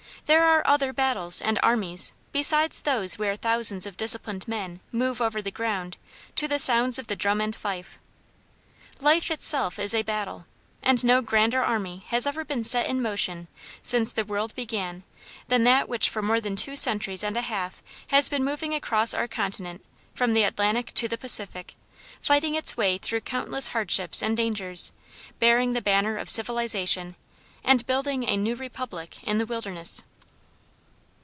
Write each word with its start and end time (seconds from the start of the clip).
There 0.27 0.43
are 0.45 0.65
other 0.65 0.93
battles 0.93 1.41
and 1.41 1.59
armies 1.61 2.13
besides 2.31 2.83
those 2.83 3.19
where 3.19 3.35
thousands 3.35 3.85
of 3.85 3.97
disciplined 3.97 4.47
men 4.47 4.79
move 4.91 5.19
over 5.19 5.41
the 5.41 5.51
ground 5.51 5.97
to 6.37 6.47
the 6.47 6.59
sounds 6.59 6.97
of 6.97 7.07
the 7.07 7.17
drum 7.17 7.41
and 7.41 7.53
fife. 7.53 7.97
Life 9.01 9.29
itself 9.29 9.77
is 9.77 9.93
a 9.93 10.03
battle, 10.03 10.45
and 10.81 11.03
no 11.03 11.21
grander 11.21 11.61
army 11.61 12.05
has 12.09 12.25
ever 12.25 12.45
been 12.45 12.63
set 12.63 12.87
in 12.87 13.01
motion 13.01 13.49
since 13.81 14.13
the 14.13 14.23
world 14.23 14.55
began 14.55 15.03
than 15.49 15.65
that 15.65 15.89
which 15.89 16.07
for 16.07 16.21
more 16.21 16.39
than 16.39 16.55
two 16.55 16.77
centuries 16.77 17.25
and 17.25 17.35
a 17.35 17.41
half 17.41 17.83
has 18.09 18.29
been 18.29 18.43
moving 18.45 18.73
across 18.73 19.13
our 19.13 19.27
continent 19.27 19.83
from 20.13 20.31
the 20.31 20.43
Atlantic 20.43 20.93
to 20.93 21.09
the 21.09 21.17
Pacific, 21.17 21.75
fighting 22.21 22.55
its 22.55 22.77
way 22.77 22.97
through 22.97 23.21
countless 23.21 23.69
hardships 23.69 24.21
and 24.21 24.37
dangers, 24.37 24.93
bearing 25.39 25.73
the 25.73 25.81
banner 25.81 26.15
of 26.15 26.29
civilization, 26.29 27.15
and 27.65 27.85
building 27.85 28.23
a 28.23 28.37
new 28.37 28.55
republic 28.55 29.21
in 29.23 29.37
the 29.37 29.45
wilderness. 29.45 30.03